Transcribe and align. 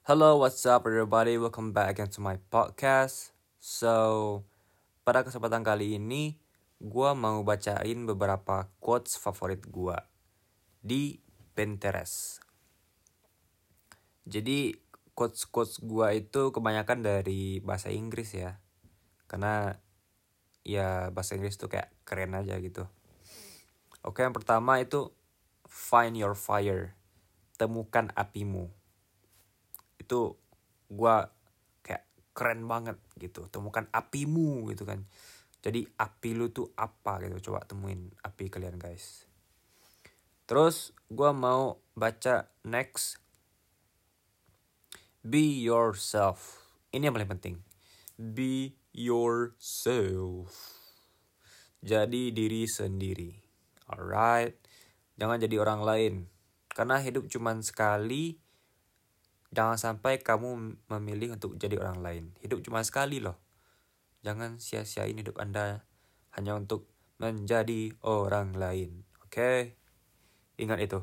Hello, 0.00 0.40
what's 0.40 0.64
up 0.64 0.88
everybody? 0.88 1.36
Welcome 1.36 1.76
back 1.76 1.92
again 1.92 2.08
to 2.16 2.24
my 2.24 2.40
podcast. 2.48 3.36
So, 3.60 4.48
pada 5.04 5.20
kesempatan 5.20 5.60
kali 5.60 6.00
ini, 6.00 6.40
gue 6.80 7.10
mau 7.12 7.44
bacain 7.44 8.08
beberapa 8.08 8.72
quotes 8.80 9.20
favorit 9.20 9.60
gue 9.68 9.92
di 10.80 11.20
Pinterest. 11.52 12.40
Jadi, 14.24 14.72
quotes-quotes 15.12 15.84
gue 15.84 16.08
itu 16.16 16.48
kebanyakan 16.48 17.04
dari 17.04 17.60
bahasa 17.60 17.92
Inggris 17.92 18.32
ya. 18.32 18.56
Karena 19.28 19.76
ya 20.64 21.12
bahasa 21.12 21.36
Inggris 21.36 21.60
tuh 21.60 21.68
kayak 21.68 21.92
keren 22.08 22.32
aja 22.32 22.56
gitu. 22.56 22.88
Oke, 24.00 24.24
yang 24.24 24.32
pertama 24.32 24.80
itu 24.80 25.12
find 25.68 26.16
your 26.16 26.32
fire. 26.32 26.96
Temukan 27.60 28.08
apimu 28.16 28.79
itu 30.10 30.34
gue 30.90 31.16
kayak 31.86 32.34
keren 32.34 32.66
banget 32.66 32.98
gitu. 33.14 33.46
Temukan 33.46 33.86
apimu 33.94 34.66
gitu 34.74 34.82
kan. 34.82 35.06
Jadi 35.62 35.86
api 35.86 36.34
lu 36.34 36.50
tuh 36.50 36.74
apa 36.74 37.22
gitu? 37.22 37.54
Coba 37.54 37.62
temuin 37.62 38.10
api 38.26 38.50
kalian 38.50 38.74
guys. 38.74 39.30
Terus 40.50 40.90
gue 41.06 41.30
mau 41.30 41.78
baca 41.94 42.50
next. 42.66 43.22
Be 45.22 45.62
yourself. 45.62 46.58
Ini 46.90 47.06
yang 47.06 47.14
paling 47.14 47.30
penting. 47.30 47.54
Be 48.18 48.74
yourself. 48.90 50.50
Jadi 51.86 52.34
diri 52.34 52.66
sendiri. 52.66 53.30
Alright? 53.86 54.58
Jangan 55.14 55.38
jadi 55.38 55.62
orang 55.62 55.86
lain. 55.86 56.14
Karena 56.66 56.98
hidup 56.98 57.30
cuman 57.30 57.62
sekali 57.62 58.49
Jangan 59.50 59.78
sampai 59.78 60.22
kamu 60.22 60.78
memilih 60.86 61.34
untuk 61.34 61.58
jadi 61.58 61.74
orang 61.82 61.98
lain. 61.98 62.24
Hidup 62.38 62.62
cuma 62.62 62.86
sekali 62.86 63.18
loh. 63.18 63.34
Jangan 64.22 64.62
sia-siain 64.62 65.18
hidup 65.18 65.42
Anda 65.42 65.82
hanya 66.38 66.54
untuk 66.54 66.86
menjadi 67.18 67.90
orang 68.06 68.54
lain. 68.54 69.02
Oke? 69.26 69.34
Okay? 69.34 69.58
Ingat 70.60 70.78
itu. 70.86 71.00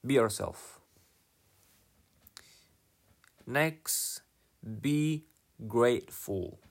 Be 0.00 0.16
yourself. 0.16 0.80
Next, 3.44 4.22
be 4.62 5.26
grateful. 5.58 6.62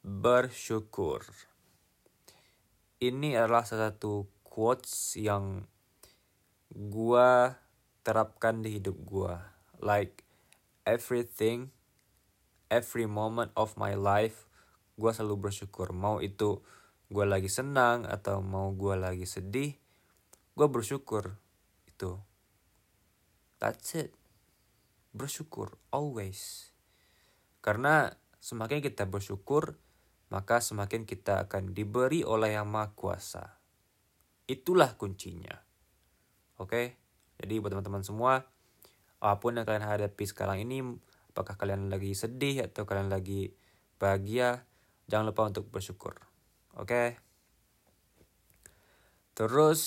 Bersyukur. 0.00 1.26
Ini 3.02 3.36
adalah 3.36 3.66
salah 3.66 3.92
satu 3.92 4.30
quotes 4.46 5.18
yang 5.18 5.66
gua 6.70 7.58
terapkan 8.04 8.60
di 8.60 8.78
hidup 8.78 8.94
gue. 9.08 9.34
Like 9.80 10.22
everything, 10.84 11.72
every 12.68 13.08
moment 13.08 13.50
of 13.56 13.74
my 13.80 13.96
life, 13.96 14.46
gue 15.00 15.10
selalu 15.10 15.50
bersyukur. 15.50 15.90
Mau 15.96 16.20
itu 16.20 16.60
gue 17.08 17.24
lagi 17.24 17.48
senang 17.48 18.04
atau 18.04 18.44
mau 18.44 18.70
gue 18.76 18.94
lagi 18.94 19.24
sedih, 19.24 19.74
gue 20.54 20.66
bersyukur. 20.68 21.40
Itu. 21.88 22.20
That's 23.58 23.96
it. 23.96 24.12
Bersyukur 25.16 25.80
always. 25.88 26.70
Karena 27.64 28.12
semakin 28.44 28.84
kita 28.84 29.08
bersyukur, 29.08 29.80
maka 30.28 30.60
semakin 30.60 31.08
kita 31.08 31.48
akan 31.48 31.72
diberi 31.72 32.20
oleh 32.20 32.52
Yang 32.52 32.68
Maha 32.68 32.88
Kuasa. 32.92 33.44
Itulah 34.44 35.00
kuncinya. 35.00 35.56
Oke? 36.60 36.68
Okay? 36.68 36.86
Jadi 37.44 37.60
buat 37.60 37.76
teman-teman 37.76 38.00
semua, 38.00 38.40
apa 39.20 39.36
pun 39.36 39.52
yang 39.52 39.68
kalian 39.68 39.84
hadapi 39.84 40.24
sekarang 40.24 40.64
ini, 40.64 40.80
apakah 41.36 41.60
kalian 41.60 41.92
lagi 41.92 42.16
sedih 42.16 42.64
atau 42.64 42.88
kalian 42.88 43.12
lagi 43.12 43.52
bahagia, 44.00 44.64
jangan 45.12 45.28
lupa 45.28 45.52
untuk 45.52 45.68
bersyukur. 45.68 46.16
Oke? 46.80 46.88
Okay? 46.88 47.08
Terus 49.36 49.80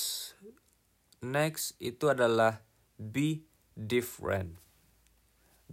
next 1.25 1.73
itu 1.81 2.13
adalah 2.13 2.61
be 2.93 3.41
different. 3.73 4.59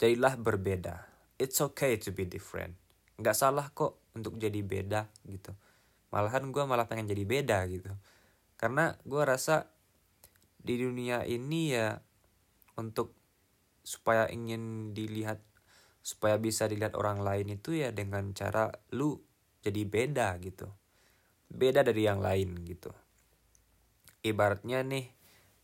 Jadilah 0.01 0.41
berbeda. 0.41 1.05
It's 1.37 1.61
okay 1.61 2.01
to 2.01 2.17
be 2.17 2.25
different. 2.25 2.81
Nggak 3.21 3.37
salah 3.37 3.69
kok 3.77 4.01
untuk 4.17 4.41
jadi 4.41 4.65
beda 4.65 5.11
gitu. 5.27 5.53
Malahan 6.15 6.49
gue 6.49 6.65
malah 6.65 6.87
pengen 6.89 7.11
jadi 7.11 7.27
beda 7.27 7.67
gitu. 7.69 7.91
Karena 8.55 8.95
gue 9.03 9.23
rasa 9.27 9.69
di 10.65 10.81
dunia 10.81 11.29
ini 11.29 11.77
ya 11.77 11.93
untuk 12.81 13.13
supaya 13.85 14.25
ingin 14.33 14.97
dilihat 14.97 15.45
supaya 16.01 16.41
bisa 16.41 16.65
dilihat 16.65 16.97
orang 16.97 17.21
lain 17.21 17.53
itu 17.53 17.77
ya 17.77 17.93
dengan 17.93 18.33
cara 18.33 18.73
lu 18.97 19.21
jadi 19.61 19.85
beda 19.85 20.41
gitu. 20.41 20.69
Beda 21.53 21.85
dari 21.85 22.09
yang 22.09 22.25
lain 22.25 22.65
gitu. 22.65 22.93
Ibaratnya 24.25 24.81
nih 24.81 25.13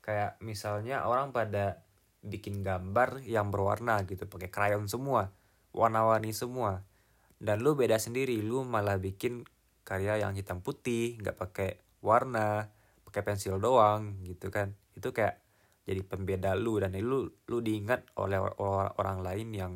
kayak 0.04 0.36
misalnya 0.44 1.08
orang 1.08 1.32
pada 1.32 1.80
bikin 2.20 2.60
gambar 2.60 3.24
yang 3.24 3.48
berwarna 3.48 4.04
gitu 4.04 4.28
pakai 4.28 4.52
krayon 4.52 4.84
semua 4.84 5.32
warna-warni 5.72 6.36
semua. 6.36 6.84
Dan 7.40 7.64
lu 7.64 7.72
beda 7.72 7.96
sendiri 7.96 8.36
lu 8.44 8.68
malah 8.68 9.00
bikin 9.00 9.48
karya 9.80 10.20
yang 10.20 10.36
hitam 10.36 10.60
putih 10.60 11.16
nggak 11.18 11.40
pakai 11.40 11.70
warna 12.04 12.68
pakai 13.10 13.26
pensil 13.26 13.58
doang 13.58 14.22
gitu 14.22 14.54
kan. 14.54 14.78
Itu 14.94 15.10
kayak 15.10 15.42
jadi 15.82 16.06
pembeda 16.06 16.54
lu 16.54 16.78
dan 16.78 16.94
lu 16.94 17.26
lu 17.50 17.58
diingat 17.58 18.14
oleh 18.22 18.38
orang, 18.38 18.94
orang 18.94 19.18
lain 19.26 19.48
yang 19.50 19.72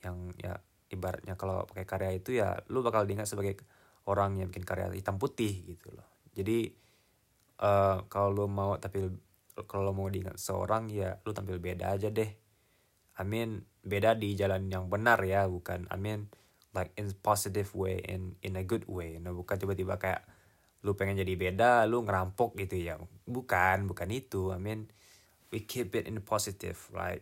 yang 0.00 0.32
ya 0.40 0.56
ibaratnya 0.88 1.36
kalau 1.36 1.68
pakai 1.68 1.84
karya 1.84 2.10
itu 2.16 2.40
ya 2.40 2.56
lu 2.72 2.80
bakal 2.80 3.04
diingat 3.04 3.28
sebagai 3.28 3.60
orang 4.08 4.40
yang 4.40 4.48
bikin 4.48 4.64
karya 4.64 4.88
hitam 4.90 5.20
putih 5.20 5.52
gitu 5.68 5.92
loh. 5.92 6.08
Jadi 6.32 6.72
uh, 7.60 8.08
kalau 8.08 8.32
lu 8.32 8.46
mau 8.48 8.80
tapi 8.80 9.04
kalau 9.68 9.92
lu 9.92 9.92
mau 9.92 10.08
diingat 10.08 10.40
seorang 10.40 10.88
ya 10.88 11.20
lu 11.28 11.36
tampil 11.36 11.60
beda 11.60 11.92
aja 11.92 12.08
deh. 12.08 12.32
Amin 13.20 13.60
beda 13.84 14.16
di 14.16 14.32
jalan 14.32 14.72
yang 14.72 14.88
benar 14.88 15.20
ya 15.20 15.44
bukan. 15.44 15.84
Amin 15.92 16.32
like 16.72 16.94
in 16.96 17.12
positive 17.20 17.68
way 17.76 18.00
in 18.00 18.40
in 18.40 18.56
a 18.56 18.64
good 18.64 18.88
way. 18.88 19.20
Nah 19.20 19.36
bukan 19.36 19.60
tiba-tiba 19.60 20.00
kayak 20.00 20.24
lu 20.80 20.96
pengen 20.96 21.20
jadi 21.20 21.34
beda 21.36 21.84
lu 21.84 22.00
ngerampok 22.04 22.56
gitu 22.56 22.80
ya. 22.80 22.96
Bukan 23.28 23.84
bukan 23.84 24.08
itu. 24.08 24.52
I 24.52 24.58
mean 24.60 24.88
we 25.52 25.64
keep 25.64 25.92
it 25.92 26.08
in 26.08 26.16
the 26.16 26.24
positive 26.24 26.76
right? 26.96 27.20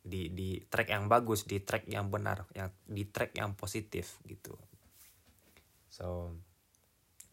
Di 0.00 0.32
di 0.32 0.64
track 0.64 0.88
yang 0.88 1.12
bagus 1.12 1.44
di 1.44 1.60
track 1.60 1.84
yang 1.92 2.08
benar 2.08 2.48
yang 2.56 2.72
di 2.88 3.04
track 3.04 3.36
yang 3.36 3.52
positif 3.52 4.16
gitu. 4.24 4.56
So 5.92 6.32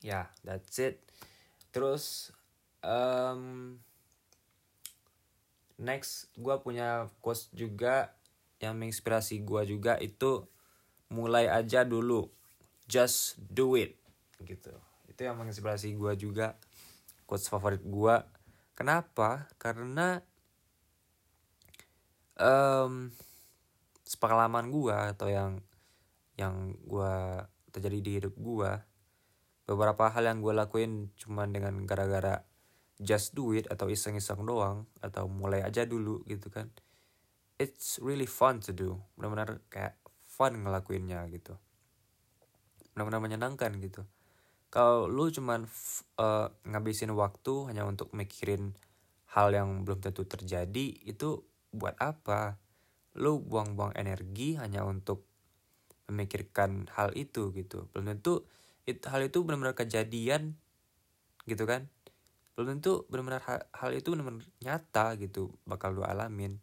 yeah, 0.03 0.27
that's 0.43 0.75
it. 0.83 0.99
Terus 1.71 2.35
um, 2.83 3.79
next 5.79 6.27
gue 6.35 6.55
punya 6.59 7.07
quotes 7.23 7.47
juga 7.55 8.11
yang 8.59 8.75
menginspirasi 8.75 9.47
gue 9.47 9.61
juga 9.63 9.95
itu 10.03 10.43
mulai 11.07 11.47
aja 11.47 11.87
dulu. 11.87 12.27
Just 12.87 13.39
do 13.39 13.79
it 13.79 13.95
gitu 14.43 14.75
itu 15.17 15.25
yang 15.25 15.41
menginspirasi 15.41 15.97
gue 15.97 16.13
juga 16.13 16.53
quotes 17.25 17.49
favorit 17.49 17.81
gue 17.81 18.15
kenapa? 18.77 19.49
Karena 19.57 20.21
um, 22.37 23.09
sepengalaman 24.05 24.69
gue 24.69 24.93
atau 24.93 25.25
yang 25.25 25.57
yang 26.37 26.77
gue 26.85 27.13
terjadi 27.73 27.97
di 27.97 28.11
hidup 28.21 28.37
gue 28.37 28.71
beberapa 29.65 30.13
hal 30.13 30.29
yang 30.29 30.37
gue 30.37 30.53
lakuin 30.53 31.09
cuma 31.17 31.49
dengan 31.49 31.81
gara-gara 31.89 32.45
just 33.01 33.33
do 33.33 33.57
it 33.57 33.65
atau 33.73 33.89
iseng-iseng 33.89 34.45
doang 34.45 34.85
atau 35.01 35.25
mulai 35.25 35.65
aja 35.65 35.81
dulu 35.81 36.21
gitu 36.29 36.53
kan 36.53 36.69
it's 37.57 37.97
really 37.97 38.29
fun 38.29 38.61
to 38.61 38.69
do. 38.69 39.01
Benar-benar 39.17 39.65
kayak 39.73 39.97
fun 40.29 40.61
ngelakuinnya 40.61 41.25
gitu. 41.33 41.57
Benar-benar 42.93 43.17
menyenangkan 43.17 43.73
gitu 43.81 44.05
kalau 44.67 45.07
lu 45.07 45.31
cuman 45.31 45.63
uh, 46.19 46.51
ngabisin 46.67 47.15
waktu 47.15 47.71
hanya 47.71 47.87
untuk 47.87 48.11
mikirin 48.11 48.75
hal 49.31 49.55
yang 49.55 49.87
belum 49.87 50.03
tentu 50.03 50.27
terjadi 50.27 51.07
itu 51.07 51.43
buat 51.71 51.95
apa? 51.99 52.59
Lu 53.15 53.39
buang-buang 53.39 53.95
energi 53.95 54.59
hanya 54.59 54.83
untuk 54.83 55.23
memikirkan 56.11 56.91
hal 56.95 57.15
itu 57.15 57.51
gitu. 57.55 57.87
Belum 57.91 58.11
tentu 58.15 58.43
it, 58.83 59.03
hal 59.07 59.23
itu 59.23 59.43
benar-benar 59.43 59.75
kejadian 59.75 60.59
gitu 61.47 61.63
kan? 61.63 61.87
Belum 62.59 62.79
tentu 62.79 63.07
benar-benar 63.07 63.43
hal, 63.47 63.59
hal 63.71 63.91
itu 63.95 64.11
benar-benar 64.11 64.43
nyata 64.59 65.15
gitu 65.15 65.55
bakal 65.63 65.95
lu 65.95 66.03
alamin. 66.03 66.59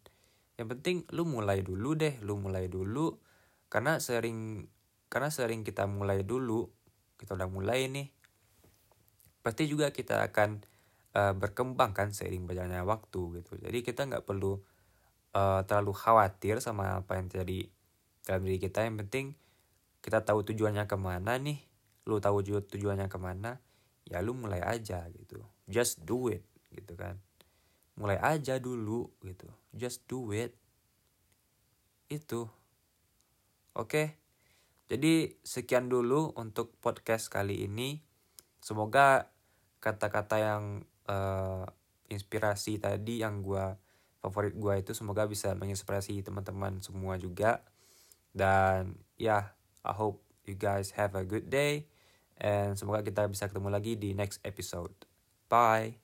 Yang 0.60 0.68
penting 0.76 0.96
lu 1.16 1.24
mulai 1.24 1.64
dulu 1.64 1.96
deh 1.96 2.20
lu 2.20 2.36
mulai 2.36 2.68
dulu. 2.68 3.16
Karena 3.72 3.96
sering 3.96 4.68
karena 5.08 5.32
sering 5.32 5.64
kita 5.64 5.88
mulai 5.88 6.20
dulu 6.20 6.83
kita 7.18 7.38
udah 7.38 7.48
mulai 7.48 7.86
nih. 7.90 8.08
Pasti 9.44 9.68
juga 9.68 9.92
kita 9.92 10.24
akan 10.32 10.64
uh, 11.14 11.32
berkembang 11.36 11.92
kan 11.94 12.10
seiring 12.10 12.48
berjalannya 12.48 12.82
waktu 12.84 13.40
gitu. 13.40 13.60
Jadi 13.60 13.78
kita 13.84 14.08
nggak 14.08 14.24
perlu 14.24 14.58
uh, 15.36 15.60
terlalu 15.64 15.92
khawatir 15.94 16.58
sama 16.58 17.00
apa 17.00 17.16
yang 17.20 17.28
terjadi 17.30 17.68
dalam 18.26 18.42
diri 18.44 18.58
kita. 18.58 18.84
Yang 18.84 18.96
penting 19.06 19.26
kita 20.00 20.24
tahu 20.24 20.42
tujuannya 20.44 20.84
ke 20.88 20.96
mana 20.98 21.38
nih. 21.38 21.60
Lu 22.04 22.20
tahu 22.20 22.44
tujuannya 22.44 23.08
ke 23.08 23.18
mana 23.20 23.60
ya 24.04 24.20
lu 24.20 24.36
mulai 24.36 24.60
aja 24.60 25.08
gitu. 25.12 25.40
Just 25.64 26.04
do 26.04 26.28
it 26.28 26.44
gitu 26.72 26.96
kan. 26.96 27.20
Mulai 27.96 28.18
aja 28.20 28.58
dulu 28.58 29.12
gitu. 29.24 29.48
Just 29.72 30.04
do 30.10 30.34
it. 30.34 30.52
Itu. 32.08 32.50
Oke 33.74 34.23
jadi 34.84 35.32
sekian 35.40 35.88
dulu 35.88 36.36
untuk 36.36 36.76
podcast 36.84 37.32
kali 37.32 37.64
ini. 37.64 38.04
Semoga 38.60 39.32
kata-kata 39.80 40.36
yang 40.40 40.64
uh, 41.08 41.64
inspirasi 42.12 42.80
tadi 42.80 43.24
yang 43.24 43.40
gue 43.40 43.64
favorit 44.20 44.56
gue 44.56 44.74
itu 44.80 44.92
semoga 44.96 45.28
bisa 45.28 45.52
menginspirasi 45.56 46.20
teman-teman 46.20 46.80
semua 46.84 47.16
juga. 47.16 47.64
Dan 48.32 49.00
ya 49.16 49.24
yeah, 49.24 49.44
I 49.84 49.92
hope 49.96 50.24
you 50.44 50.56
guys 50.56 50.92
have 50.96 51.16
a 51.16 51.24
good 51.24 51.48
day. 51.48 51.88
And 52.36 52.76
semoga 52.76 53.00
kita 53.00 53.24
bisa 53.28 53.48
ketemu 53.48 53.68
lagi 53.72 53.96
di 53.96 54.12
next 54.12 54.44
episode. 54.44 54.92
Bye 55.48 56.03